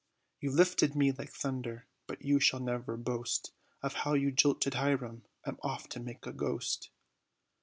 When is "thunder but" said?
1.31-2.23